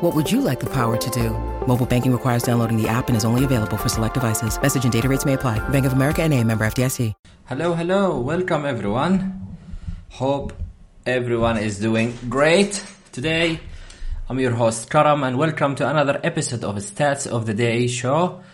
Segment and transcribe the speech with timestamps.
[0.00, 1.30] What would you like the power to do?
[1.66, 4.56] Mobile banking requires downloading the app and is only available for select devices.
[4.62, 5.58] Message and data rates may apply.
[5.70, 7.14] Bank of America and a member FDIC.
[7.46, 8.20] Hello, hello.
[8.20, 9.56] Welcome everyone.
[10.10, 10.52] Hope
[11.04, 13.58] everyone is doing great today.
[14.28, 18.44] I'm your host Karam and welcome to another episode of Stats of the Day show.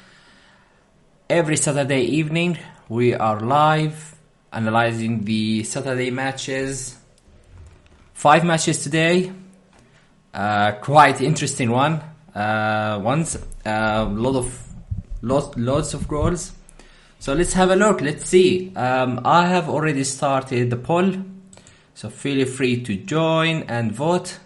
[1.28, 2.56] Every Saturday evening
[2.88, 4.16] we are live
[4.50, 6.96] analyzing the Saturday matches.
[8.14, 9.30] Five matches today.
[10.34, 12.02] Uh, quite interesting one.
[12.34, 13.38] Uh, ones.
[13.64, 14.68] A uh, lot of
[15.22, 16.52] lots, lots of goals.
[17.20, 18.00] So let's have a look.
[18.00, 18.74] Let's see.
[18.74, 21.14] Um, I have already started the poll,
[21.94, 24.40] so feel free to join and vote.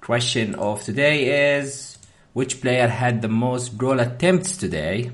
[0.00, 1.98] Question of today is:
[2.32, 5.10] Which player had the most goal attempts today?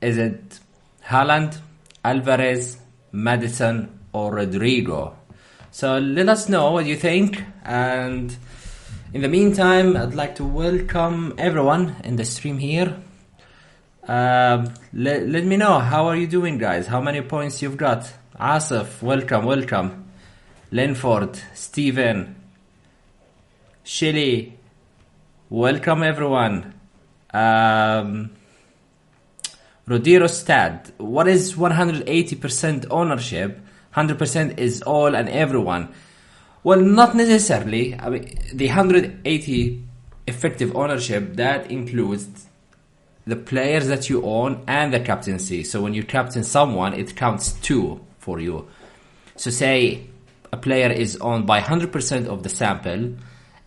[0.00, 0.60] Is it
[1.04, 1.58] Haaland,
[2.04, 2.78] Alvarez,
[3.12, 5.17] Maddison, or Rodrigo?
[5.78, 7.44] So let us know what you think.
[7.64, 8.36] And
[9.14, 12.96] in the meantime, I'd like to welcome everyone in the stream here.
[14.02, 16.88] Um, let, me know how are you doing, guys?
[16.88, 18.12] How many points you've got?
[18.40, 20.10] Asif, welcome, welcome.
[20.72, 22.34] Lenford, Stephen,
[23.84, 24.58] Shelly,
[25.48, 26.74] welcome everyone.
[27.32, 28.30] Um,
[29.86, 33.60] Rodirostad, what is 180% ownership?
[33.98, 35.92] 100% is all and everyone.
[36.62, 37.98] Well, not necessarily.
[37.98, 39.84] I mean, the 180
[40.26, 42.46] effective ownership that includes
[43.26, 45.64] the players that you own and the captaincy.
[45.64, 48.68] So when you captain someone, it counts two for you.
[49.36, 50.06] So say
[50.52, 53.16] a player is owned by 100% of the sample,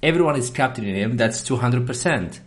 [0.01, 2.39] everyone is captaining him, that's 200%.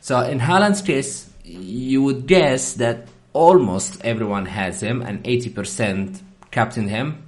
[0.00, 6.20] So in Haaland's case, you would guess that almost everyone has him and 80%
[6.50, 7.22] captain him.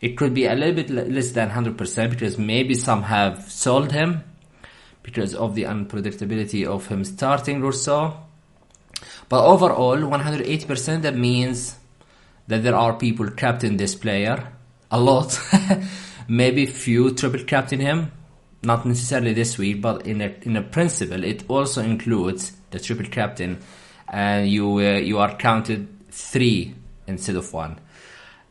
[0.00, 4.24] It could be a little bit less than 100% because maybe some have sold him
[5.02, 8.16] because of the unpredictability of him starting or so.
[9.28, 11.76] But overall, 180% that means
[12.46, 14.52] that there are people captain this player
[14.90, 15.38] a lot.
[16.28, 18.12] maybe few triple captain him,
[18.62, 23.06] not necessarily this week, but in a in a principle, it also includes the triple
[23.06, 23.58] captain,
[24.08, 26.74] and you uh, you are counted three
[27.06, 27.78] instead of one.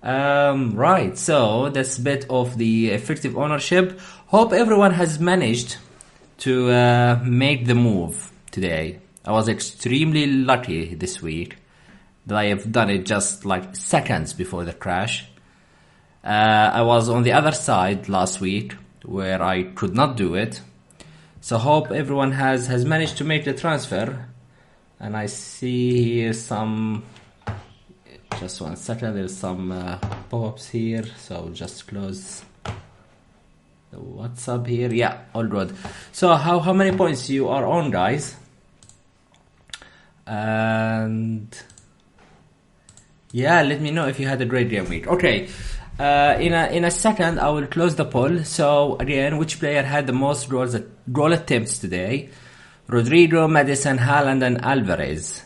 [0.02, 4.00] Um, right, so that's a bit of the effective ownership.
[4.28, 5.78] Hope everyone has managed
[6.40, 9.00] to uh, make the move today.
[9.26, 11.58] I was extremely lucky this week
[12.26, 15.28] that I have done it just like seconds before the crash.
[16.24, 20.62] Uh, I was on the other side last week where I could not do it.
[21.42, 24.28] So hope everyone has, has managed to make the transfer.
[25.00, 27.04] And I see here some
[28.40, 29.16] just one second.
[29.16, 29.98] There's some uh,
[30.30, 32.44] pop-ups here so just close
[33.92, 34.92] the whatsapp here.
[34.94, 35.76] Yeah all good.
[36.12, 38.36] So how how many points you are on guys?
[40.26, 41.56] And
[43.32, 45.08] yeah let me know if you had a great game week.
[45.08, 45.50] Okay
[46.00, 48.44] uh, in a in a second I will close the poll.
[48.46, 50.78] So again which player had the most goals
[51.12, 52.30] goal attempts today?
[52.88, 55.44] Rodrigo Maddison Haaland and Alvarez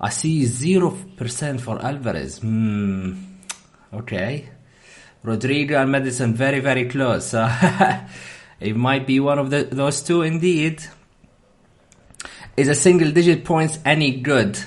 [0.00, 2.38] I see 0% for Alvarez.
[2.38, 3.14] Hmm.
[3.92, 4.48] Okay.
[5.22, 7.34] Rodrigo and Maddison very, very close.
[8.60, 10.82] it might be one of the, those two indeed.
[12.56, 14.58] Is a single digit points any good?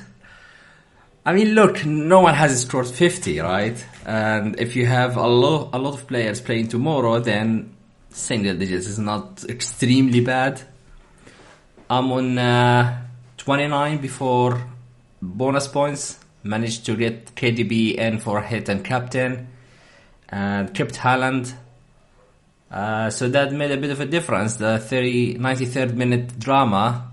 [1.26, 3.86] I mean, look, no one has scored 50, right?
[4.06, 7.76] And if you have a lot, a lot of players playing tomorrow, then
[8.10, 10.62] single digits is not extremely bad.
[11.90, 13.02] I'm on uh,
[13.38, 14.62] 29 before
[15.22, 16.20] bonus points.
[16.44, 19.50] Managed to get KDB in for hit and captain,
[20.30, 21.54] and kept Haaland.
[22.72, 24.56] Uh, so that made a bit of a difference.
[24.56, 27.12] The 30, 93rd minute drama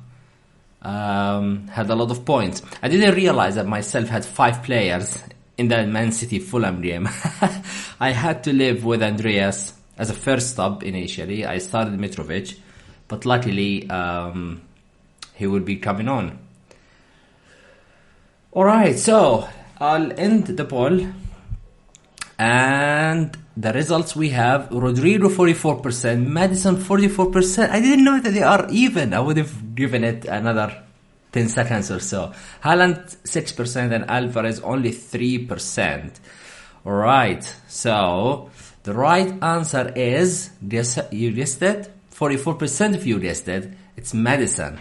[0.83, 2.63] um, had a lot of points.
[2.83, 5.19] I didn't realize that myself had five players
[5.59, 7.09] in that Man City Fulham game.
[8.01, 11.45] I had to live with Andreas as a first stop initially.
[11.47, 12.59] I started Mitrovic,
[13.09, 14.63] but luckily um,
[15.35, 16.39] he will be coming on.
[18.57, 19.47] Alright, so
[19.79, 21.09] I'll end the poll.
[22.39, 27.69] And the results we have Rodrigo 44%, Maddison 44%.
[27.69, 29.13] I didn't know that they are even.
[29.13, 30.85] I would have given it another
[31.33, 32.33] 10 seconds or so.
[32.65, 36.13] Haaland 6% and Alvarez only 3%.
[36.87, 38.51] Alright, so
[38.85, 44.79] the right answer is, you guessed it, 44% of you guessed it, it's Maddison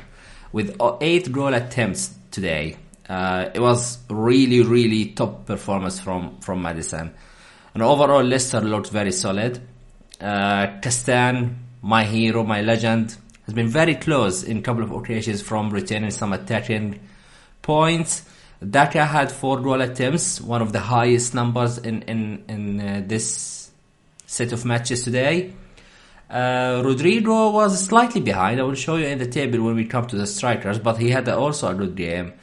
[0.54, 2.78] with 8 goal attempts today.
[3.08, 7.14] Uh, it was really, really top performance from, from Maddison.
[7.74, 9.62] And overall, Leicester looked very solid.
[10.20, 13.16] Uh, Castagne, my hero, my legend,
[13.46, 17.00] has been very close in a couple of occasions from retaining some attacking
[17.62, 18.24] points.
[18.68, 23.70] Daka had four goal attempts, one of the highest numbers in in in uh, this
[24.26, 25.54] set of matches today.
[26.30, 28.60] Uh, Rodrigo was slightly behind.
[28.60, 31.12] I will show you in the table when we come to the strikers, but he
[31.12, 32.34] had also a good game.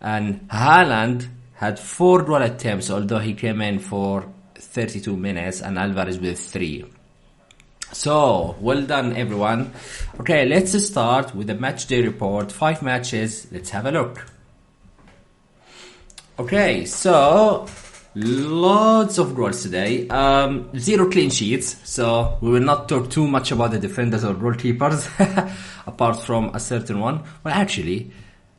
[0.00, 4.26] And Haaland had four goal attempts, although he came in for
[4.56, 6.84] 32 minutes, and Alvarez with three.
[7.92, 9.72] So, well done everyone.
[10.18, 12.50] Okay, let's start with the match day report.
[12.50, 14.26] Five matches, let's have a look.
[16.36, 17.68] Okay, so
[18.16, 20.08] lots of goals today.
[20.08, 24.34] Um, zero clean sheets, so we will not talk too much about the defenders or
[24.34, 25.08] goalkeepers,
[25.86, 27.22] apart from a certain one.
[27.44, 28.10] Well, actually,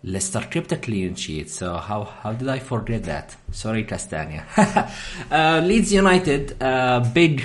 [0.05, 3.35] Leicester kept a clean sheet, so how how did I forget that?
[3.51, 4.43] Sorry, Castagne.
[5.31, 7.43] uh, Leeds United, uh, big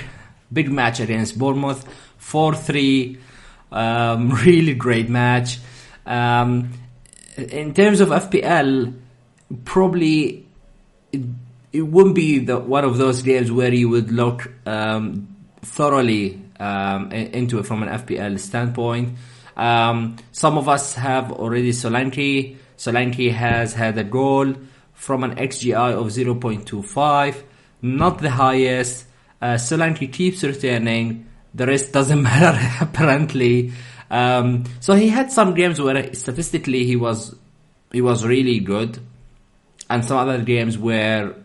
[0.53, 1.83] big match against Bournemouth,
[2.19, 3.17] four three,
[3.71, 5.57] um, really great match.
[6.05, 6.73] Um,
[7.35, 8.93] in terms of FPL,
[9.65, 10.45] probably
[11.11, 11.21] it,
[11.73, 17.11] it wouldn't be the, one of those games where you would look um, thoroughly um,
[17.11, 19.17] into it from an FPL standpoint.
[19.61, 22.57] Um, some of us have already Solanke.
[22.79, 24.55] Solanke has had a goal
[24.93, 27.43] from an XGI of 0.25,
[27.83, 29.05] not the highest.
[29.39, 31.27] Uh, Solanke keeps returning.
[31.53, 33.73] The rest doesn't matter apparently.
[34.09, 37.35] Um, so he had some games where statistically he was
[37.91, 38.97] he was really good,
[39.91, 41.35] and some other games where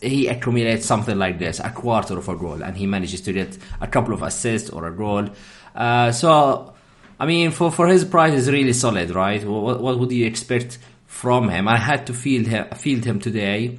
[0.00, 3.58] he accumulates something like this, a quarter of a goal, and he manages to get
[3.80, 5.28] a couple of assists or a goal.
[5.74, 6.72] Uh, so
[7.20, 9.44] I mean, for, for his price, is really solid, right?
[9.44, 11.66] What, what would you expect from him?
[11.66, 13.78] I had to field him, field him today.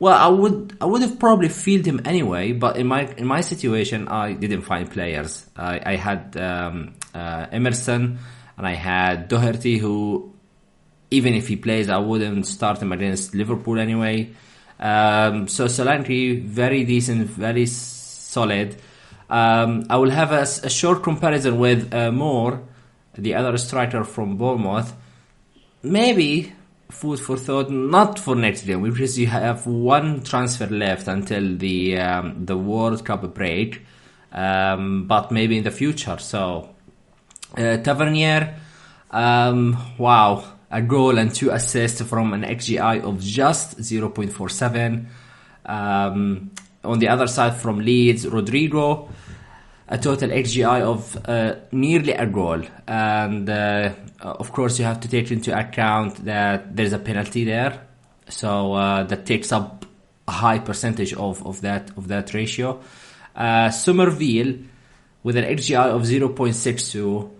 [0.00, 3.42] Well, I would I would have probably field him anyway, but in my in my
[3.42, 5.44] situation, I didn't find players.
[5.54, 8.18] I, I had um, uh, Emerson
[8.56, 10.34] and I had Doherty, who
[11.10, 14.30] even if he plays, I wouldn't start him against Liverpool anyway.
[14.78, 18.76] Um, so Solanke, very decent, very solid.
[19.28, 22.62] Um, I will have a, a short comparison with uh, Moore
[23.16, 24.94] the other striker from Bournemouth.
[25.82, 26.52] Maybe
[26.90, 31.98] food for thought, not for next year, because you have one transfer left until the
[31.98, 33.84] um, the World Cup break,
[34.32, 36.18] um, but maybe in the future.
[36.18, 36.70] So,
[37.56, 38.56] uh, Tavernier,
[39.10, 45.06] um, wow, a goal and two assists from an XGI of just 0.47.
[45.66, 46.50] Um,
[46.82, 49.10] on the other side from Leeds, Rodrigo
[49.90, 52.62] a total XGI of uh, nearly a goal.
[52.86, 57.86] And uh, of course, you have to take into account that there's a penalty there,
[58.28, 59.84] so uh, that takes up
[60.28, 62.80] a high percentage of, of that of that ratio.
[63.34, 64.58] Uh, Summerville
[65.22, 67.30] with an XGI of 0.62,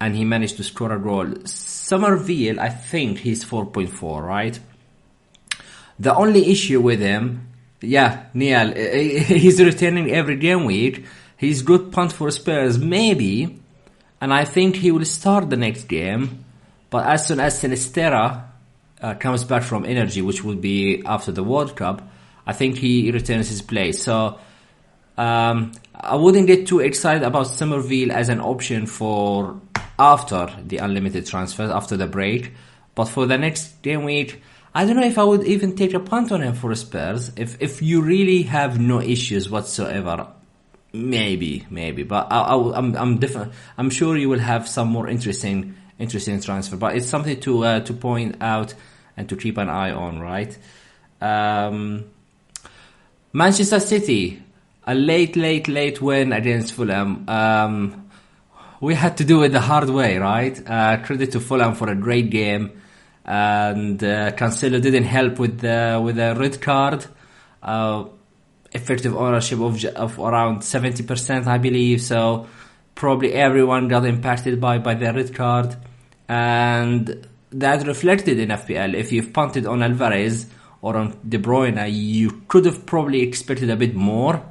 [0.00, 1.26] and he managed to score a goal.
[1.44, 4.58] Summerville, I think he's 4.4, right?
[5.98, 7.48] The only issue with him,
[7.80, 11.06] yeah, Neil, he's returning every game week
[11.40, 13.58] He's good punt for Spurs, maybe,
[14.20, 16.44] and I think he will start the next game.
[16.90, 18.44] But as soon as Sinisterra
[19.00, 22.06] uh, comes back from energy, which will be after the World Cup,
[22.46, 24.02] I think he returns his place.
[24.02, 24.38] So
[25.16, 29.58] um, I wouldn't get too excited about Summerville as an option for
[29.98, 32.52] after the unlimited transfers, after the break.
[32.94, 34.42] But for the next game week,
[34.74, 37.32] I don't know if I would even take a punt on him for Spurs.
[37.36, 40.26] If if you really have no issues whatsoever,
[40.92, 42.02] maybe, maybe.
[42.02, 43.52] But I, I, I'm I'm different.
[43.78, 46.76] I'm sure you will have some more interesting interesting transfer.
[46.76, 48.74] But it's something to uh, to point out
[49.16, 50.56] and to keep an eye on, right?
[51.20, 52.04] Um,
[53.32, 54.42] Manchester City,
[54.86, 57.28] a late, late, late win against Fulham.
[57.28, 58.10] Um,
[58.80, 60.58] we had to do it the hard way, right?
[60.66, 62.80] Uh, credit to Fulham for a great game
[63.24, 67.06] and uh, Cancelo didn't help with the with a red card.
[67.62, 68.04] Uh,
[68.72, 72.00] effective ownership of of around seventy percent, I believe.
[72.00, 72.46] So
[72.94, 75.76] probably everyone got impacted by by the red card,
[76.28, 78.94] and that reflected in FPL.
[78.94, 80.46] If you've punted on Alvarez
[80.82, 84.42] or on De Bruyne, you could have probably expected a bit more.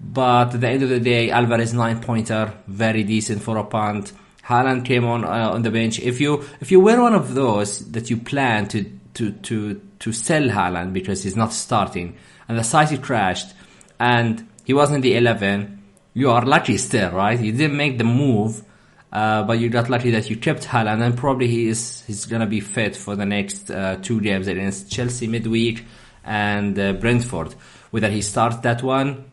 [0.00, 4.12] But at the end of the day, Alvarez nine pointer, very decent for a punt.
[4.44, 6.00] Haaland came on uh, on the bench.
[6.00, 8.84] If you if you were one of those that you plan to
[9.14, 12.16] to to to sell Haaland because he's not starting
[12.50, 13.54] and the site crashed
[14.00, 17.38] and he wasn't the eleven, you are lucky still, right?
[17.38, 18.64] You didn't make the move,
[19.12, 22.48] uh, but you got lucky that you kept Haaland and probably he is he's gonna
[22.48, 25.84] be fit for the next uh, two games against Chelsea midweek
[26.24, 27.54] and uh, Brentford.
[27.92, 29.30] Whether he starts that one,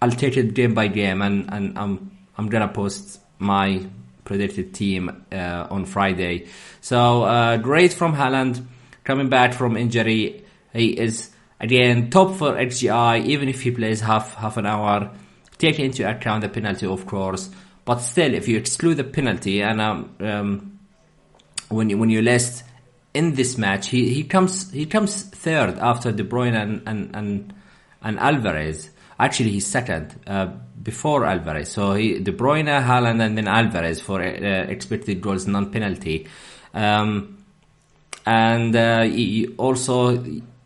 [0.00, 3.84] I'll take it game by game and and I'm I'm gonna post my
[4.24, 6.46] predicted team uh, on Friday.
[6.80, 8.64] So uh, great from Haaland
[9.04, 10.46] coming back from injury.
[10.72, 11.33] He is
[11.64, 15.10] again top for XGI, even if he plays half half an hour.
[15.56, 17.48] Take into account the penalty, of course,
[17.84, 20.78] but still, if you exclude the penalty and um, um,
[21.68, 22.64] when you, when you list
[23.14, 27.54] in this match, he, he comes he comes third after De Bruyne and and and,
[28.02, 28.90] and Alvarez.
[29.18, 30.46] Actually, he's second uh,
[30.82, 31.70] before Alvarez.
[31.70, 36.26] So he, De Bruyne, Haaland, and then Alvarez for uh, expected goals, non-penalty.
[36.74, 37.38] Um,
[38.26, 39.08] and uh,
[39.56, 40.16] also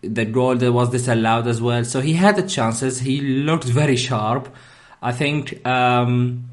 [0.03, 1.85] the goal that was disallowed as well.
[1.85, 3.01] So he had the chances.
[3.01, 4.55] He looked very sharp.
[5.03, 6.51] I think um,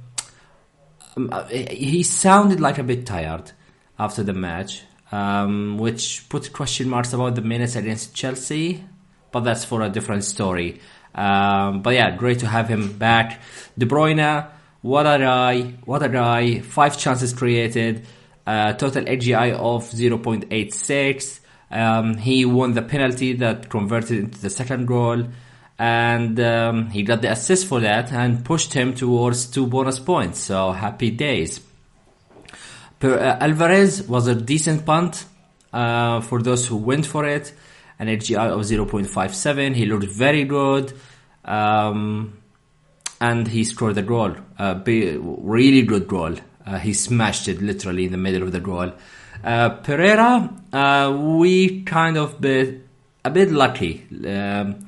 [1.18, 3.52] um he sounded like a bit tired
[3.98, 8.84] after the match, um, which put question marks about the minutes against Chelsea.
[9.32, 10.80] But that's for a different story.
[11.14, 13.42] Um, but yeah, great to have him back.
[13.78, 14.48] De Bruyne,
[14.82, 16.60] what a guy, what a guy.
[16.60, 18.06] Five chances created,
[18.46, 21.40] uh, total XGI of 0.86.
[21.72, 25.26] Um, he won the penalty that converted into the second goal,
[25.78, 30.40] and um, he got the assist for that and pushed him towards two bonus points.
[30.40, 31.60] So happy days.
[33.00, 35.26] Per, uh, Alvarez was a decent punt
[35.74, 37.54] uh, for those who went for it
[38.00, 39.76] an XGI of 0.57.
[39.76, 40.94] He looked very good.
[41.44, 42.38] Um,
[43.22, 46.36] and he scored the goal, a big, really good goal.
[46.66, 48.92] Uh, he smashed it literally in the middle of the goal.
[49.44, 52.82] Uh, Pereira, uh, we kind of bit
[53.24, 54.88] a bit lucky um,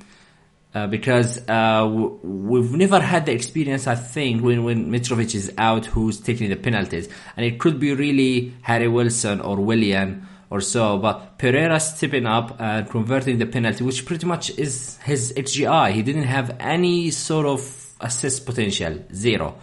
[0.74, 3.88] uh, because uh, w- we've never had the experience.
[3.88, 7.94] I think when when Mitrovic is out, who's taking the penalties, and it could be
[7.94, 10.98] really Harry Wilson or Willian or so.
[10.98, 15.92] But Pereira stepping up and converting the penalty, which pretty much is his XGI.
[15.92, 19.56] He didn't have any sort of assist potential, zero.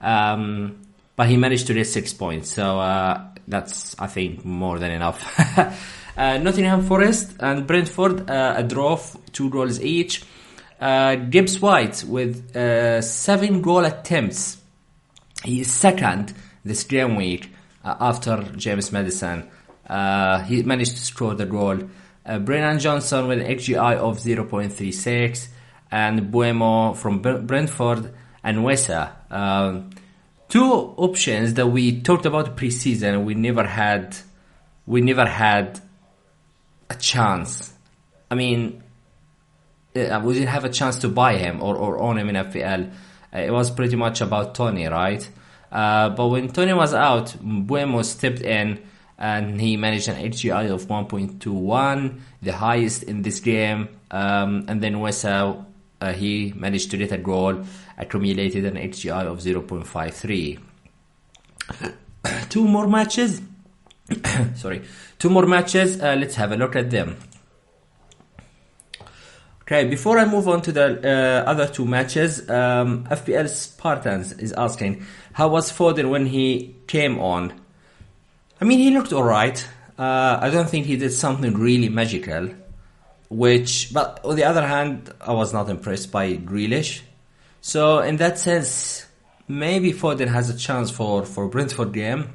[0.00, 0.80] Um,
[1.16, 2.50] but he managed to get six points.
[2.54, 5.22] So uh, that's, I think, more than enough.
[6.16, 8.98] uh, Nottingham Forest and Brentford, uh, a draw,
[9.32, 10.24] two goals each.
[10.80, 14.56] Uh, Gibbs White with uh, seven goal attempts.
[15.44, 16.32] He is second
[16.64, 17.50] this game week
[17.84, 19.50] uh, after James Maddison.
[19.86, 21.78] Uh, he managed to score the goal.
[22.24, 25.48] Brennan Johnson with an XGI of 0.36
[25.90, 28.14] and Mbeumo from Brentford
[28.44, 29.10] and Wissa.
[29.30, 29.90] Um,
[30.50, 33.24] two options that we talked about preseason.
[33.24, 34.16] We never had,
[34.84, 35.80] we never had
[36.90, 37.72] a chance.
[38.30, 38.82] I mean,
[39.96, 42.90] uh, we didn't have a chance to buy him or, or own him in FPL.
[43.32, 45.26] Uh, it was pretty much about Tony, right?
[45.70, 48.82] Uh, but when Tony was out, Mbeumo stepped in
[49.18, 53.88] and he managed an XGI of 1.21, the highest in this game.
[54.10, 55.64] Um, and then Wissa,
[56.00, 57.64] uh, he managed to get a goal,
[58.00, 60.58] accumulated an XGI of 0.53.
[62.48, 63.40] two more matches.
[64.56, 64.82] Sorry,
[65.18, 66.00] two more matches.
[66.00, 67.16] Uh, let's have a look at them.
[69.62, 74.52] Okay, before I move on to the uh, other two matches, um, FPL Spartans is
[74.52, 77.52] asking, how was Foden when he came on?
[78.60, 79.64] I mean, he looked alright.
[79.96, 82.50] Uh, I don't think he did something really magical.
[83.28, 87.02] Which, but on the other hand, I was not impressed by Grealish.
[87.60, 89.06] So in that sense,
[89.46, 92.32] maybe Foden has a chance for for Brentford game.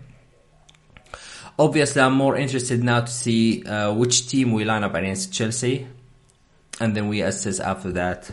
[1.58, 5.88] Obviously, I'm more interested now to see uh, which team we line up against Chelsea,
[6.80, 8.30] and then we assess after that.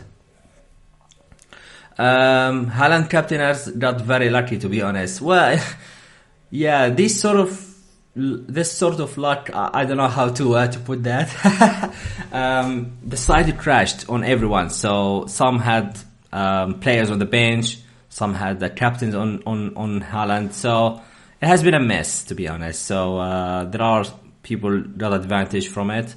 [1.97, 5.21] Um, Haaland captainers got very lucky, to be honest.
[5.21, 5.63] Well,
[6.49, 7.69] yeah, this sort of
[8.15, 11.93] this sort of luck, I don't know how to uh, to put that.
[12.31, 14.69] um, the side crashed on everyone.
[14.69, 15.97] So some had
[16.33, 17.77] um, players on the bench,
[18.09, 20.53] some had the captains on on on Haaland.
[20.53, 21.01] So
[21.41, 22.83] it has been a mess, to be honest.
[22.83, 24.05] So uh, there are
[24.41, 26.15] people got advantage from it,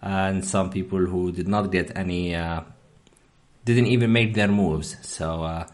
[0.00, 2.60] and some people who did not get any, uh,
[3.64, 4.96] didn't even make their moves.
[5.02, 5.66] So uh,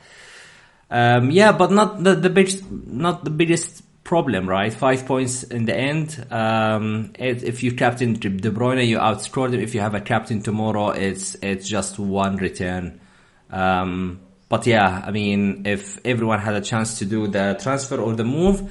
[0.91, 2.51] um, yeah, but not the the big,
[2.87, 4.73] not the biggest problem, right?
[4.73, 6.27] Five points in the end.
[6.31, 9.61] Um, if you captain De Bruyne, you outscore them.
[9.61, 13.01] If you have a captain tomorrow, it's it's just one return.
[13.53, 18.15] Um, but yeah, I mean, if everyone had a chance to do the transfer or
[18.15, 18.71] the move,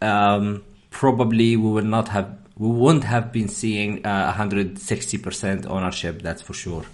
[0.00, 6.22] um, probably we would not have, we wouldn't have been seeing uh, 160% ownership.
[6.22, 6.84] That's for sure.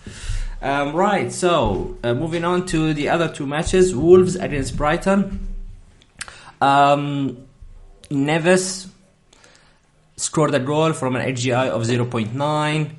[0.60, 1.32] Um, right.
[1.32, 5.46] So uh, moving on to the other two matches, Wolves against Brighton.
[6.60, 7.46] Um,
[8.10, 8.88] Neves
[10.16, 12.90] scored a goal from an XGI of 0.9.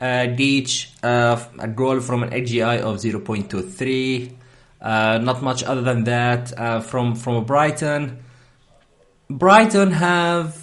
[0.00, 4.32] Uh, Deitch, uh, a goal from an XGI of 0.23.
[4.80, 8.18] Uh, not much other than that uh, from from Brighton.
[9.28, 10.56] Brighton have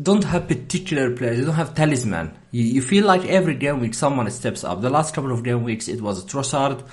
[0.00, 1.38] don't have particular players.
[1.38, 2.36] They don't have talisman.
[2.50, 4.82] You, you feel like every game week someone steps up.
[4.82, 6.84] The last couple of game weeks it was Trossard.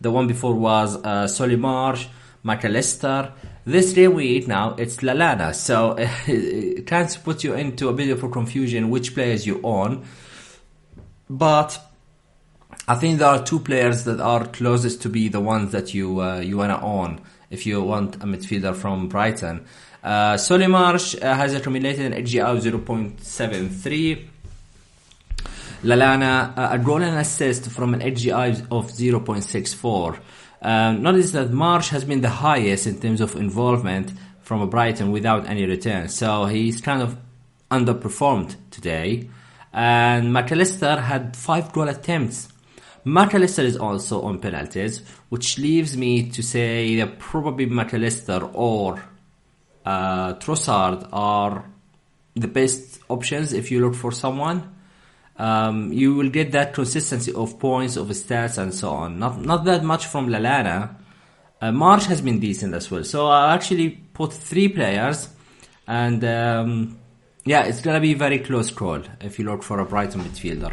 [0.00, 2.08] The one before was uh, Solly-March,
[2.44, 3.32] McAllister.
[3.64, 5.94] This day we now it's Lallana, so
[6.26, 10.04] it kind of puts you into a bit of a confusion which players you own.
[11.30, 11.80] But
[12.88, 16.20] I think there are two players that are closest to be the ones that you
[16.20, 17.20] uh, you wanna own
[17.50, 19.64] if you want a midfielder from Brighton.
[20.02, 24.26] Uh, Solly-March uh, has accumulated an XGI of 0.73.
[25.82, 30.18] Lallana, uh, a goal and assist from an XGI of 0.64.
[30.62, 35.48] Um, notice that March has been the highest in terms of involvement from Brighton without
[35.48, 36.08] any return.
[36.08, 37.16] So he's kind of
[37.70, 39.28] underperformed today.
[39.72, 42.48] And McAllister had five goal attempts.
[43.06, 49.02] McAllister is also on penalties, which leaves me to say that probably McAllister or
[49.86, 51.64] uh, Trossard are
[52.34, 54.74] the best options if you look for someone
[55.40, 59.18] um, you will get that consistency of points, of stats, and so on.
[59.18, 60.96] Not not that much from Lallana.
[61.62, 63.04] Uh, March has been decent as well.
[63.04, 65.30] So I actually put three players,
[65.86, 66.98] and um,
[67.44, 70.72] yeah, it's gonna be a very close call if you look for a Brighton midfielder.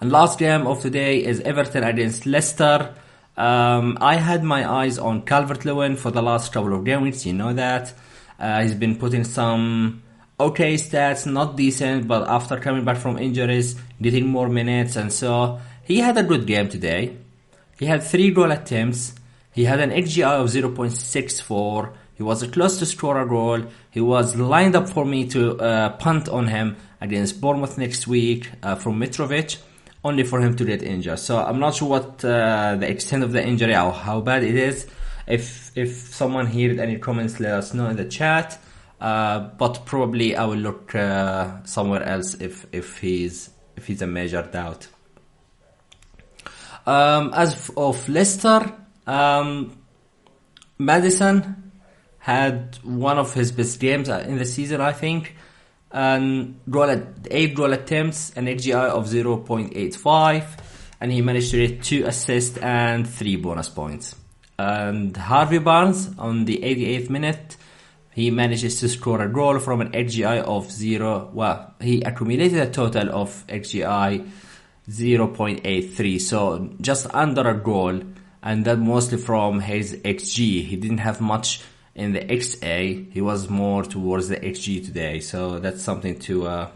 [0.00, 2.94] And last game of the day is Everton against Leicester.
[3.36, 7.24] Um, I had my eyes on Calvert Lewin for the last couple of games.
[7.24, 7.94] You know that
[8.38, 10.02] uh, he's been putting some
[10.38, 15.60] okay stats, not decent, but after coming back from injuries, getting more minutes, and so
[15.84, 17.16] he had a good game today.
[17.78, 19.14] He had three goal attempts.
[19.52, 21.92] He had an XGI of 0.64.
[22.14, 23.64] He was close to score a goal.
[23.90, 28.50] He was lined up for me to uh, punt on him against Bournemouth next week
[28.62, 29.58] uh, from Mitrovic,
[30.04, 31.18] only for him to get injured.
[31.18, 34.54] So I'm not sure what uh, the extent of the injury or how bad it
[34.54, 34.86] is.
[35.26, 38.58] If if someone here any comments, let us know in the chat.
[39.00, 44.06] Uh, but probably I will look uh, somewhere else if if he's if he's a
[44.06, 44.86] major doubt.
[46.86, 48.72] Um, as of Leicester,
[49.06, 49.76] um,
[50.78, 51.71] Maddison
[52.22, 55.34] had one of his best games uh, in the season, I think.
[55.90, 60.58] And goal at, eight goal attempts, an XGI of 0.85,
[61.00, 64.14] and he managed to get two assists and three bonus points.
[64.56, 67.56] And Harvey Barnes on the 88th minute
[68.14, 71.30] he manages to score a goal from an XGI of zero.
[71.32, 74.28] Well, he accumulated a total of XGI
[74.88, 78.02] 0.83, so just under a goal,
[78.42, 80.64] and that mostly from his XG.
[80.64, 81.62] He didn't have much
[81.94, 83.12] in the XA.
[83.12, 86.70] He was more towards the XG today, so that's something to uh,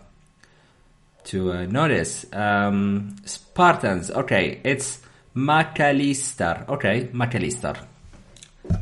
[1.24, 2.26] to uh, notice.
[2.32, 5.00] Um, Spartans, okay, it's
[5.34, 6.68] McAllister.
[6.68, 7.76] Okay, McAllister.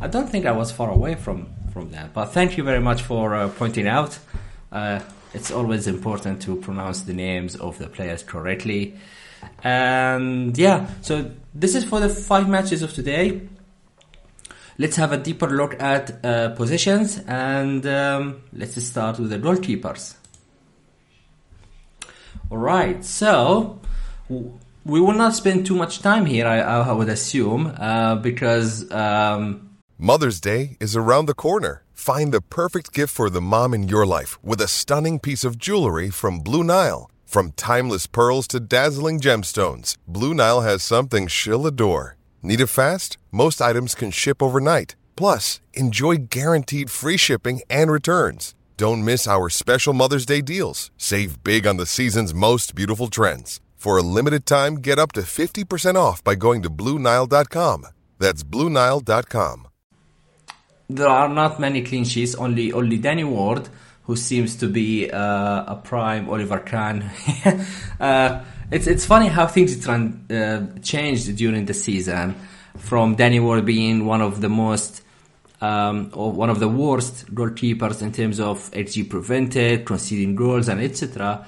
[0.00, 2.14] I don't think I was far away from from that.
[2.14, 4.18] But thank you very much for uh, pointing out.
[4.70, 5.00] Uh,
[5.34, 8.94] it's always important to pronounce the names of the players correctly.
[9.62, 13.42] And yeah, so this is for the five matches of today.
[14.76, 20.14] Let's have a deeper look at uh, positions and um, let's start with the goalkeepers.
[22.50, 23.80] All right, so
[24.28, 29.76] we will not spend too much time here, I, I would assume, uh, because um,
[29.98, 31.82] Mother's Day is around the corner.
[31.92, 35.56] Find the perfect gift for the mom in your life with a stunning piece of
[35.56, 37.10] jewelry from Blue Nile.
[37.24, 42.16] From timeless pearls to dazzling gemstones, Blue Nile has something she'll adore.
[42.42, 43.16] Need it fast?
[43.34, 44.94] Most items can ship overnight.
[45.16, 48.54] Plus, enjoy guaranteed free shipping and returns.
[48.76, 50.92] Don't miss our special Mother's Day deals.
[50.98, 53.60] Save big on the season's most beautiful trends.
[53.76, 57.88] For a limited time, get up to 50% off by going to BlueNile.com.
[58.20, 59.66] That's BlueNile.com.
[60.88, 62.36] there are not many clean sheets.
[62.36, 63.68] Only only Danny Ward,
[64.04, 67.10] who seems to be uh, a prime Oliver Kahn.
[68.00, 72.34] uh, it's it's funny how things tran- uh, changed during the season,
[72.76, 75.02] from Danny Ward being one of the most
[75.60, 80.80] um, or one of the worst goalkeepers in terms of XG prevented, conceding goals, and
[80.80, 81.46] etc.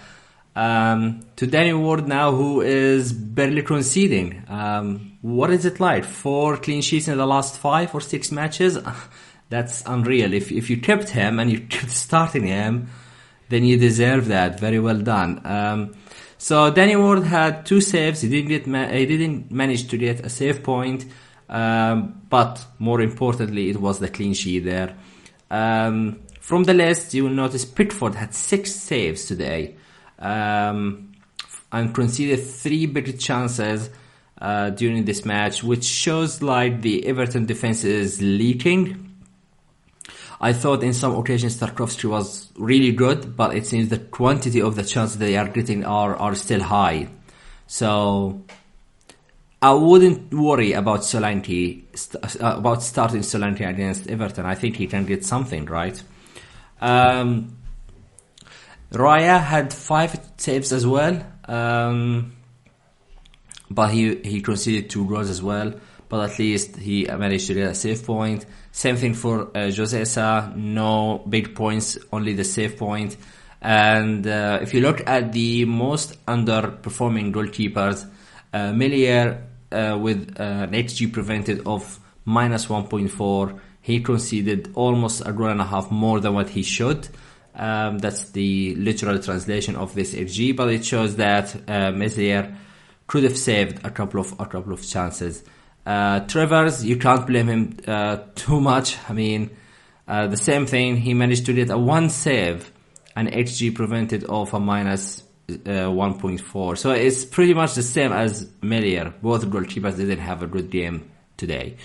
[0.55, 4.43] Um, to Danny Ward now, who is barely conceding.
[4.49, 6.05] Um, what is it like?
[6.05, 8.79] Four clean sheets in the last five or six matches?
[9.51, 10.33] That's unreal.
[10.33, 12.89] If if you kept him and you kept starting him,
[13.49, 14.59] then you deserve that.
[14.59, 15.43] Very well done.
[15.45, 15.95] Um,
[16.39, 18.21] so Danny Ward had two saves.
[18.21, 21.07] He didn't get ma- he didn't manage to get a save point,
[21.49, 24.97] um, but more importantly, it was the clean sheet there.
[25.51, 29.77] Um, from the list, you will notice Pickford had six saves today,
[30.19, 31.13] um,
[31.73, 33.91] and conceded three big chances
[34.41, 39.06] uh, during this match, which shows like the Everton defense is leaking.
[40.41, 44.77] I thought in some occasions Tarkowski was really good, but it seems the quantity of
[44.77, 47.09] the chances they are getting are, are still high.
[47.67, 48.43] So
[49.63, 54.45] I wouldn't worry about Solanke st- uh, about starting Solanke against Everton.
[54.45, 56.01] I think he can get something right.
[56.81, 57.57] Um,
[58.93, 62.37] Raya had five saves as well, um,
[63.71, 65.73] but he he conceded two goals as well.
[66.09, 68.47] But at least he managed to get a save point.
[68.71, 73.17] Same thing for uh, José Sá, no big points, only the save point.
[73.61, 78.09] And uh, if you look at the most underperforming goalkeepers,
[78.53, 79.43] uh, Meslier
[79.73, 85.61] uh, with uh, an XG prevented of minus 1.4, he conceded almost a goal and
[85.61, 87.09] a half more than what he should.
[87.55, 91.93] Um, that's the literal translation of this XG, but it shows that uh,
[93.07, 95.43] could have saved a couple of a couple of chances.
[95.87, 98.99] Uh, Travers, you can't blame him uh, too much.
[99.09, 99.51] I mean,
[100.09, 100.97] uh, the same thing.
[100.97, 102.73] He managed to get a one save,
[103.15, 106.77] and XG prevented of a minus, uh, 1.4.
[106.77, 109.15] So it's pretty much the same as Meslier.
[109.23, 111.77] Both goalkeepers didn't have a good game today.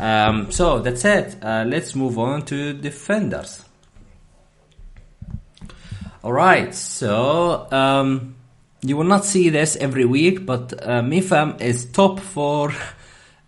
[0.00, 1.36] Um, so that's it.
[1.40, 3.62] Uh, let's move on to defenders.
[6.24, 6.74] All right.
[6.74, 8.34] So um,
[8.82, 12.72] you will not see this every week, but uh, Mepham is top for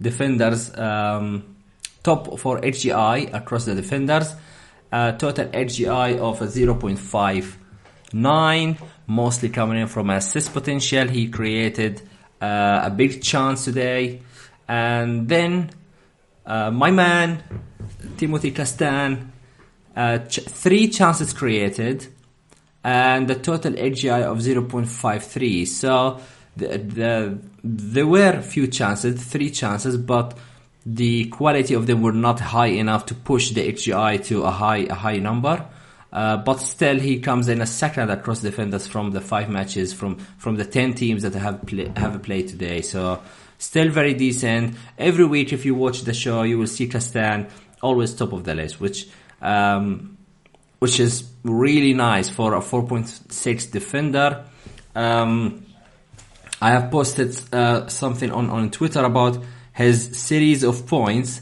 [0.01, 1.57] defenders, um,
[2.03, 4.35] top for XGI across the defenders.
[4.91, 11.07] Uh, total XGI of 0.59, mostly coming in from assist potential.
[11.09, 12.03] He created
[12.41, 14.23] uh, a big chance today.
[14.67, 15.71] And then
[16.47, 17.43] uh, my man,
[18.17, 19.31] Timothy Castagne,
[19.95, 22.07] uh, ch- three chances created
[22.85, 25.67] and the total HGI of 0.53.
[25.67, 26.21] So
[26.59, 30.37] the, the, there were few chances, three chances, but
[30.85, 34.87] the quality of them were not high enough to push the XGI to a high
[34.89, 35.67] a high number.
[36.11, 40.17] Uh, but still, he comes in a second across defenders from the five matches from
[40.39, 42.81] from the ten teams that have play, have played today.
[42.81, 43.23] So
[43.59, 44.77] still very decent.
[44.97, 47.51] Every week, if you watch the show, you will see Castagne
[47.83, 49.09] always top of the list, which
[49.43, 50.17] um,
[50.79, 54.45] which is really nice for a 4.6 defender.
[54.95, 55.67] Um,
[56.61, 59.39] I have posted uh, something on, on Twitter about
[59.73, 61.41] his series of points,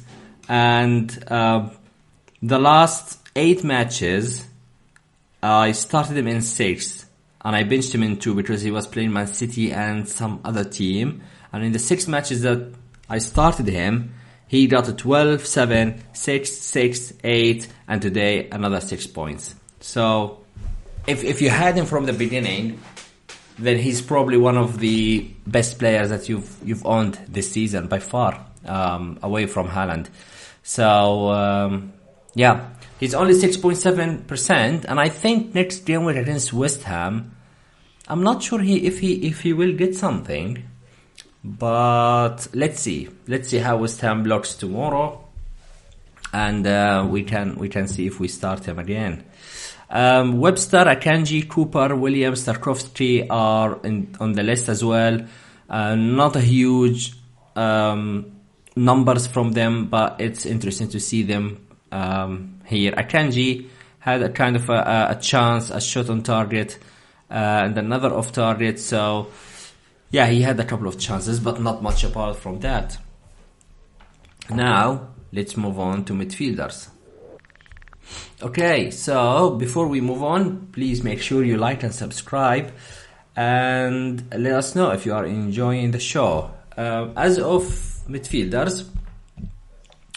[0.48, 1.70] and uh,
[2.42, 4.46] the last eight matches,
[5.42, 7.06] I started him in six,
[7.42, 10.64] and I benched him in two because he was playing Man City and some other
[10.64, 11.22] team.
[11.52, 12.72] And in the six matches that
[13.08, 14.14] I started him,
[14.48, 19.54] he got a 12, 7, 6, 6, 8, and today another 6 points.
[19.80, 20.44] So,
[21.06, 22.80] if, if you had him from the beginning,
[23.58, 27.98] then he's probably one of the best players that you've you've owned this season by
[27.98, 30.08] far, um, away from Haaland.
[30.62, 31.92] So um,
[32.34, 32.68] yeah,
[33.00, 37.34] he's only six point seven percent, and I think next game week against West Ham,
[38.08, 40.62] I'm not sure he if he if he will get something,
[41.42, 45.24] but let's see, let's see how West Ham blocks tomorrow,
[46.32, 49.24] and uh, we can we can see if we start him again.
[49.88, 55.26] Um, Webster, Akanji, Cooper, Williams, Tarkowski are in, on the list as well.
[55.68, 57.14] Uh, not a huge
[57.54, 58.32] um,
[58.74, 62.92] numbers from them, but it's interesting to see them um, here.
[62.92, 63.68] Akanji
[63.98, 66.78] had a kind of a, a chance, a shot on target,
[67.30, 68.78] uh, and another off target.
[68.78, 69.28] So,
[70.10, 72.98] yeah, he had a couple of chances, but not much apart from that.
[74.50, 76.88] Now, let's move on to midfielders.
[78.42, 82.72] Okay, so before we move on, please make sure you like and subscribe
[83.34, 86.50] and let us know if you are enjoying the show.
[86.76, 87.62] Uh, as of
[88.08, 88.88] midfielders,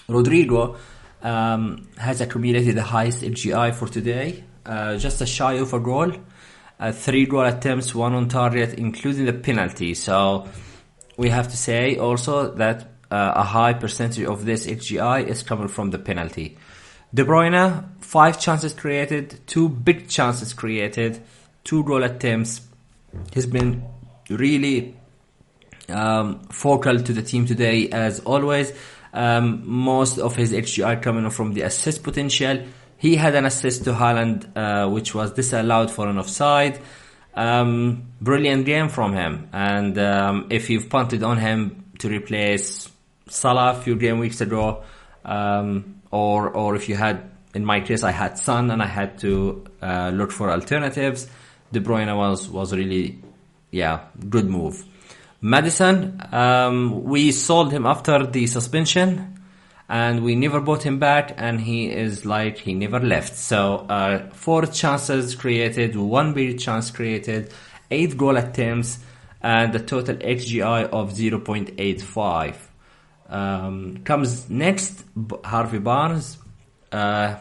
[0.08, 0.78] Rodrigo
[1.22, 6.12] um, has accumulated the highest XGI for today, uh, just a shy of a goal.
[6.80, 9.94] Uh, three goal attempts, one on target, including the penalty.
[9.94, 10.48] So
[11.18, 15.68] we have to say also that uh, a high percentage of this XGI is coming
[15.68, 16.58] from the penalty.
[17.14, 21.20] De Bruyne, five chances created, two big chances created,
[21.64, 22.62] two goal attempts.
[23.34, 23.84] He's been
[24.30, 24.96] really
[25.90, 28.72] um, focal to the team today, as always.
[29.12, 32.64] Um, most of his XGI coming from the assist potential.
[32.98, 36.80] He had an assist to Haaland, uh, which was disallowed for an offside.
[37.34, 39.50] Um, brilliant game from him.
[39.52, 42.90] And um, if you've punted on him to replace
[43.28, 44.84] Salah a few game weeks ago,
[45.26, 49.20] um, or or if you had, in my case, I had Sun and I had
[49.20, 51.28] to uh, look for alternatives.
[51.72, 53.20] De Bruyne was was really,
[53.72, 54.84] yeah, good move.
[55.42, 59.40] Maddison um, we sold him after the suspension,
[59.88, 63.36] and we never bought him back, and he is like he never left.
[63.36, 67.54] So uh, four chances created, one big chance created,
[67.90, 69.00] eight goal attempts,
[69.42, 72.69] and a total XGI of 0.85.
[73.30, 75.04] Um, comes next
[75.44, 76.38] Harvey Barnes
[76.92, 77.36] uh,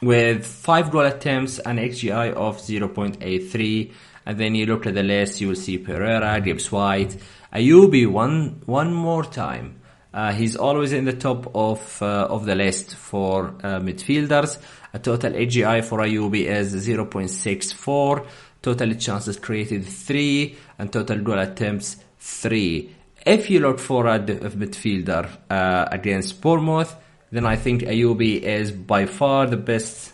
[0.00, 3.92] with five goal attempts and XGI of 0.83.
[4.26, 7.16] And then you look at the list, you will see Pereira, Gibbs White,
[7.52, 9.80] Iwobi one one more time.
[10.12, 14.58] Uh, he's always in the top of uh, of the list for uh, midfielders.
[14.92, 18.26] A total XGI for Iwobi is 0.64.
[18.62, 22.93] Total chances created 3 and total goal attempts 3.
[23.24, 26.94] If you look for a midfielder uh, against Bournemouth,
[27.30, 30.12] then I think Iwobi is by far the best.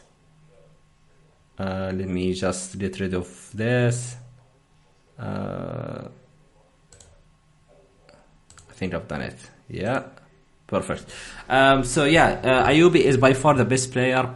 [1.59, 4.17] Uh, let me just get rid of this.
[5.19, 6.09] Uh,
[8.69, 9.37] I think I've done it.
[9.69, 10.05] Yeah,
[10.67, 11.05] perfect.
[11.49, 14.35] Um, so yeah, uh, Iwobi is by far the best player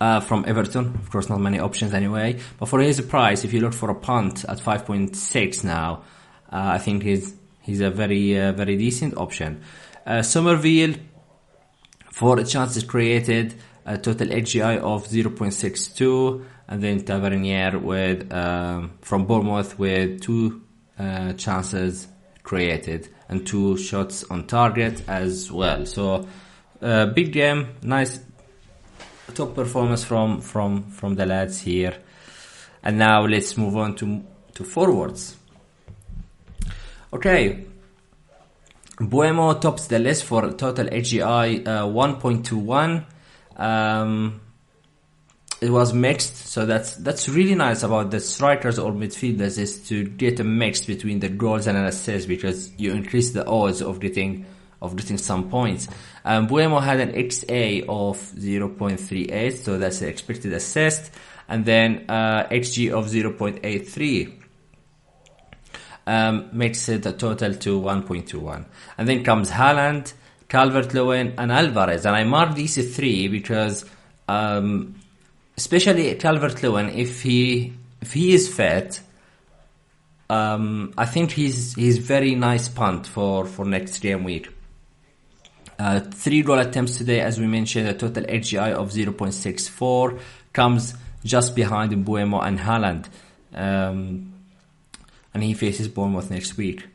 [0.00, 0.86] uh, from Everton.
[0.96, 2.40] Of course, not many options anyway.
[2.58, 6.02] But for his price, if you look for a punt at 5.6 now,
[6.50, 9.62] I think he's he's a very uh, very decent option.
[10.06, 10.94] Uh, Summerville,
[12.10, 19.78] four chances created, a total XGI of 0.62, and then Tavernier with um, from Bournemouth
[19.78, 20.62] with two
[20.98, 22.08] uh, chances
[22.42, 25.86] created and two shots on target as well.
[25.86, 26.26] So
[26.82, 28.20] uh, big game, nice
[29.34, 31.96] top performance from from from the lads here.
[32.82, 35.36] And now let's move on to to forwards.
[37.12, 37.64] Okay.
[38.98, 43.04] Mbeumo tops the list for total XGI uh, 1.21.
[43.56, 44.40] Um,
[45.60, 50.04] it was mixed, so that's that's really nice about the strikers or midfielders is to
[50.04, 54.00] get a mix between the goals and an assist because you increase the odds of
[54.00, 54.46] getting
[54.80, 55.88] of getting some points.
[56.24, 61.10] Um, Mbeumo had an XA of 0.38, so that's the expected assist,
[61.48, 64.39] and then uh, XG of 0.83
[66.06, 68.64] um, makes it a total to 1.21.
[68.98, 70.12] And then comes Haaland,
[70.48, 72.06] Calvert-Lewin, and Alvarez.
[72.06, 73.84] And I mark these three because,
[74.28, 74.96] um,
[75.56, 79.00] especially Calvert-Lewin, if he if he is fit,
[80.30, 84.48] um, I think he's he's very nice punt for for next game week.
[85.78, 90.20] Uh, three goal attempts today, as we mentioned, a total XGI of 0.64
[90.52, 93.06] comes just behind Mbeumo and Haaland.
[93.54, 94.29] Um,
[95.34, 96.86] and he faces Bournemouth next week.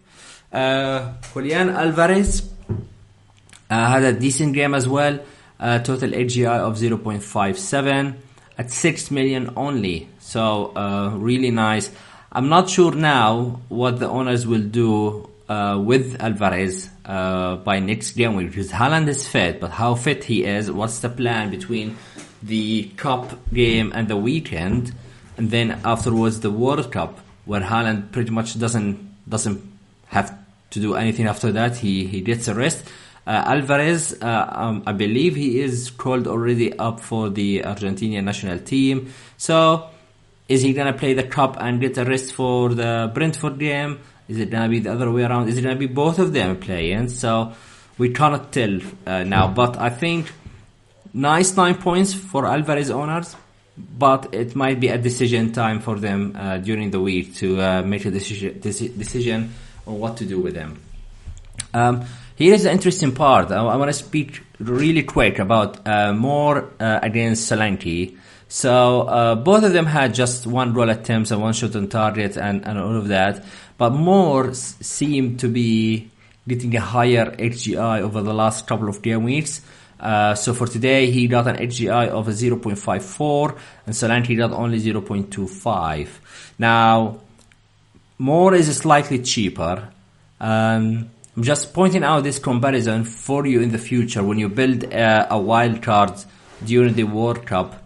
[0.51, 2.49] Uh, Julian Alvarez
[3.69, 5.19] uh, had a decent game as well.
[5.59, 8.15] Uh, total XGI of 0.57
[8.57, 10.09] at 6 million only.
[10.19, 11.91] So, uh, really nice.
[12.31, 18.11] I'm not sure now what the owners will do uh, with Alvarez uh, by next
[18.13, 21.97] game week because Haaland is fit, but how fit he is, what's the plan between
[22.43, 24.93] the cup game and the weekend,
[25.37, 29.61] and then afterwards the World Cup where Haaland pretty much doesn't doesn't
[30.07, 30.37] have
[30.71, 31.77] to do anything after that.
[31.77, 32.85] He he gets a rest.
[33.27, 38.59] Uh, Alvarez, uh, um, I believe he is called already up for the Argentinian national
[38.59, 39.11] team.
[39.37, 39.89] So,
[40.47, 43.99] is he gonna play the cup and get a rest for the Brentford game?
[44.27, 45.49] Is it gonna be the other way around?
[45.49, 47.09] Is it gonna be both of them playing?
[47.09, 47.53] So,
[47.97, 49.47] we cannot tell uh, now.
[49.47, 50.31] But I think
[51.13, 53.35] nice nine points for Alvarez owners,
[53.77, 57.81] but it might be a decision time for them uh, during the week to uh,
[57.81, 59.53] make a decision decision
[59.85, 60.81] on what to do with them.
[61.73, 63.51] Um, here is the interesting part.
[63.51, 68.17] I, I want to speak really quick about uh, Moore uh, against Solanke.
[68.47, 72.37] So uh, both of them had just one roll attempts and one shot on target
[72.37, 73.43] and, and all of that.
[73.77, 76.11] But Moore seemed to be
[76.47, 79.61] getting a higher XGI over the last couple of game weeks.
[80.05, 84.79] Uh, so for today, he got an XGI of a 0.54 and Solanke got only
[84.79, 86.09] 0.25.
[86.59, 87.21] Now,
[88.19, 89.89] Moore is slightly cheaper.
[90.39, 94.93] Um, I'm just pointing out this comparison for you in the future when you build
[94.93, 96.13] uh, a wild card
[96.63, 97.81] during the World Cup.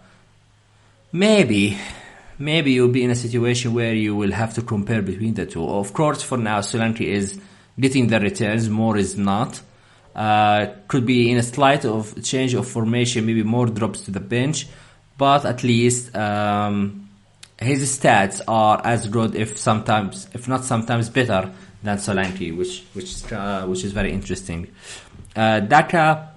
[1.14, 1.78] Maybe,
[2.38, 5.66] maybe you'll be in a situation where you will have to compare between the two.
[5.66, 7.40] Of course, for now, Solanke is
[7.80, 9.62] getting the returns, Moore is not.
[10.20, 14.20] Uh, could be in a slight of change of formation, maybe Moore drops to the
[14.20, 14.68] bench,
[15.18, 17.08] but at least um,
[17.58, 21.50] his stats are as good, if sometimes, if not sometimes better
[21.84, 24.68] than Solanke, which which uh, which is very interesting.
[25.38, 26.32] Uh, Daka,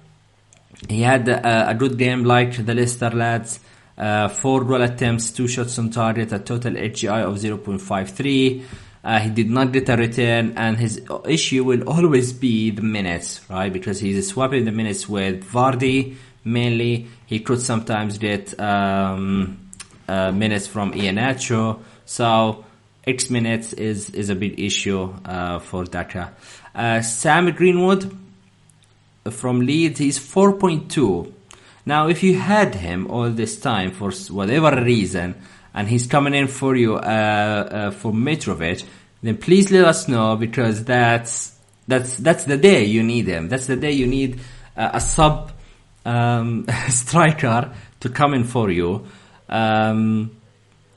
[0.87, 3.59] he had uh, a good game like the Leicester lads.
[3.97, 8.63] Uh, four goal attempts, two shots on target, a total XGI of 0.53.
[9.03, 13.41] Uh, he did not get a return, and his issue will always be the minutes,
[13.49, 13.71] right?
[13.71, 17.07] Because he's swapping the minutes with Vardy mainly.
[17.25, 19.69] He could sometimes get um,
[20.07, 21.79] uh, minutes from Iheanacho.
[22.05, 22.65] So
[23.05, 26.33] X minutes is is a big issue uh, for Daka.
[26.73, 28.17] Uh, Sam Greenwood
[29.29, 31.31] from Leeds, he's 4.2.
[31.85, 35.35] Now, if you had him all this time for whatever reason,
[35.73, 38.85] and he's coming in for you uh, uh, for Mitrovic,
[39.21, 41.57] then please let us know because that's
[41.87, 43.49] that's that's the day you need him.
[43.49, 44.39] That's the day you need
[44.77, 45.51] uh, a sub
[46.05, 49.05] um, striker to come in for you.
[49.49, 50.37] Um,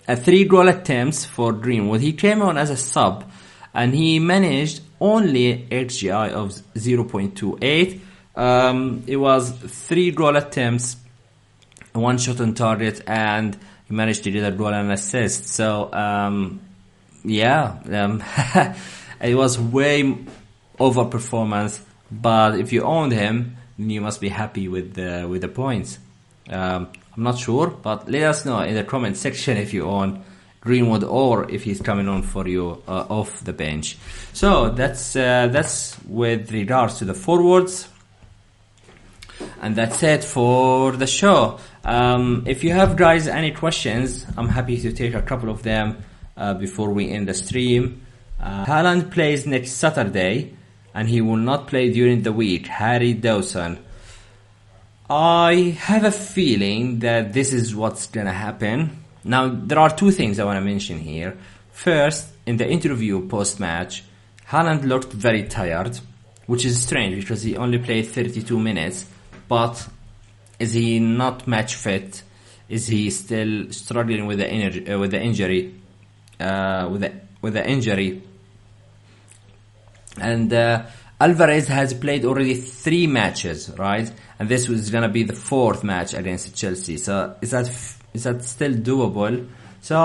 [0.09, 2.01] a three goal attempts for Greenwood.
[2.01, 3.31] He came on as a sub,
[3.75, 8.01] and he managed only XGI of 0.28.
[8.37, 10.97] Um, it was three goal attempts,
[11.93, 15.47] one shot on target, and he managed to do a goal and assist.
[15.47, 16.61] So, um,
[17.25, 18.23] yeah, um,
[19.21, 20.17] it was way
[20.79, 21.81] over performance.
[22.11, 25.99] But if you owned him, then you must be happy with the with the points.
[26.49, 30.23] Um, I'm not sure, but let us know in the comment section if you own
[30.61, 33.97] Greenwood or if he's coming on for you uh, off the bench.
[34.33, 37.89] So that's uh, that's with regards to the forwards.
[39.61, 41.59] And that's it for the show.
[41.87, 46.03] Um, if you have guys any questions, I'm happy to take a couple of them
[46.37, 48.05] uh, before we end the stream.
[48.41, 50.57] Uh, Haaland plays next Saturday,
[50.93, 52.67] and he will not play during the week.
[52.67, 53.79] Harry Dawson.
[55.09, 59.05] I have a feeling that this is what's gonna happen.
[59.23, 61.39] Now, there are two things I want to mention here.
[61.71, 64.03] First, in the interview post match,
[64.49, 66.01] Haaland looked very tired,
[66.47, 69.05] which is strange because he only played 32 minutes.
[69.47, 69.87] But
[70.59, 72.23] is he not match fit?
[72.69, 75.75] Is he still struggling with the energy, uh, with the injury,
[76.41, 78.23] uh, with the with the injury?
[80.21, 80.87] And uh,
[81.21, 84.11] Alvarez has played already three matches, right?
[84.39, 86.97] And this was gonna be the fourth match against Chelsea.
[86.97, 87.67] So is that
[88.13, 89.49] is that still doable?
[89.81, 89.97] So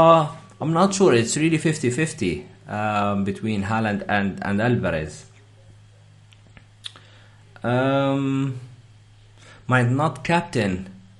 [0.59, 1.13] I'm not sure.
[1.13, 5.25] It's really 50-50 um, between Haaland and and Alvarez.
[7.63, 8.59] Um,
[9.71, 10.73] might not captain.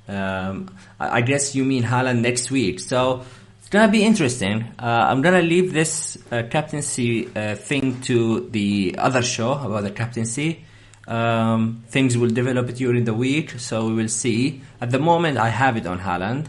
[0.10, 2.82] Um, I, guess you mean Haaland next week.
[2.82, 3.24] So
[3.60, 4.58] it's gonna be interesting.
[4.78, 9.92] Uh, I'm gonna leave this uh, captaincy uh, thing to the other show about the
[9.92, 10.66] captaincy.
[11.08, 14.62] Um, things will develop during the week, so we will see.
[14.82, 16.48] At the moment, I have it on Haaland,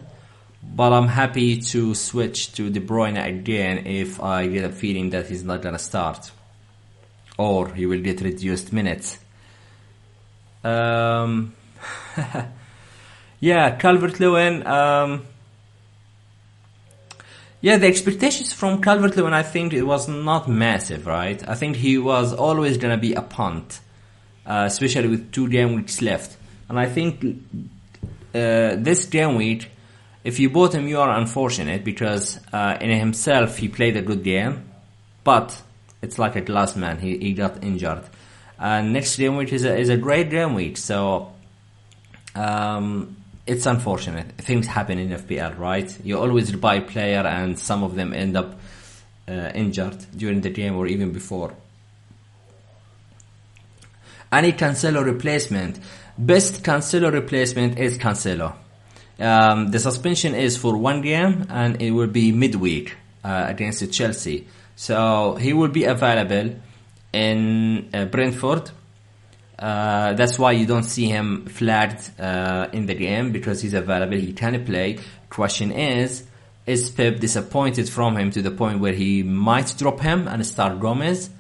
[0.81, 5.29] but I'm happy to switch to De Bruyne again if I get a feeling that
[5.29, 6.33] he's not gonna start,
[7.39, 9.19] or he will get reduced minutes.
[10.65, 11.55] Um,
[13.41, 14.67] yeah, Calvert Lewin.
[14.67, 15.27] Um,
[17.61, 21.49] yeah, the expectations from Calvert Lewin, I think it was not massive, right?
[21.49, 23.81] I think he was always gonna be a punt,
[24.45, 26.37] uh, especially with two game weeks left.
[26.69, 27.25] And I think
[28.35, 29.71] uh, this game week,
[30.25, 34.25] if you bought him, you are unfortunate because uh, in himself he played a good
[34.25, 34.69] game,
[35.23, 35.63] but
[36.03, 36.99] it's like a glass man.
[36.99, 38.03] He he got injured.
[38.59, 41.33] And next game week is a is a great game week, so
[42.35, 43.17] um,
[43.47, 44.33] it's unfortunate.
[44.39, 45.97] Things happen in FPL, right?
[46.05, 48.59] You always buy player, and some of them end up
[49.29, 51.55] uh, injured during the game or even before.
[54.31, 55.79] Any Cancelo replacement?
[56.17, 58.55] Best Cancelo replacement is Cancelo.
[59.19, 64.49] Um, the suspension is for one game and it will be midweek uh, against Chelsea.
[64.75, 66.57] So he will be available
[67.13, 68.71] in uh, Brentford.
[69.59, 74.17] Uh, that's why you don't see him flagged uh, in the game because he's available.
[74.17, 74.99] He can play.
[75.29, 76.25] Question is,
[76.67, 80.81] is Pep disappointed from him to the point where he might drop him and start
[80.81, 81.31] Gomez?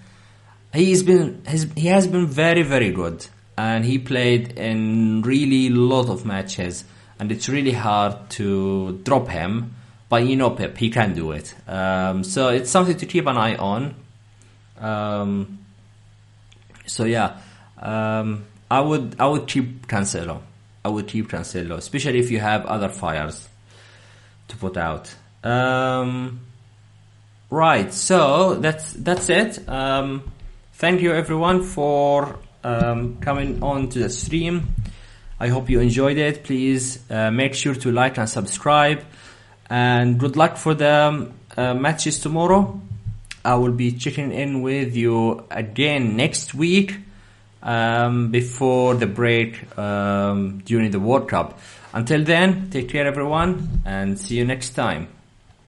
[0.73, 1.43] He's been
[1.77, 3.27] he has been very very good
[3.59, 6.85] and he played in really lot of matches
[7.21, 9.75] and it's really hard to drop him.
[10.09, 11.55] But you know Pep, he can do it.
[11.69, 13.95] Um, so it's something to keep an eye on.
[14.79, 15.59] Um,
[16.87, 17.39] so yeah,
[17.83, 20.41] um, I would I would keep Cancelo.
[20.85, 23.49] I would keep Cancelo, especially if you have other fires
[24.49, 25.15] to put out.
[25.45, 26.41] Um,
[27.51, 29.69] right, so that's that's it.
[29.69, 30.33] Um,
[30.75, 34.75] thank you everyone for um, coming on to the stream.
[35.39, 36.45] I hope you enjoyed it.
[36.45, 39.05] Please uh, make sure to like and subscribe.
[39.69, 42.81] And good luck for the uh, matches tomorrow.
[43.45, 46.97] I will be checking in with you again next week
[47.63, 51.59] um, before the break um, during the World Cup.
[51.93, 55.09] Until then, take care everyone and see you next time.